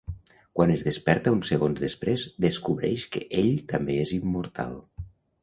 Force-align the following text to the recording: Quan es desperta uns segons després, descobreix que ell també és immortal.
Quan 0.59 0.71
es 0.75 0.85
desperta 0.85 1.33
uns 1.37 1.51
segons 1.53 1.83
després, 1.83 2.23
descobreix 2.47 3.05
que 3.17 3.23
ell 3.43 3.53
també 3.75 4.01
és 4.07 4.17
immortal. 4.19 4.77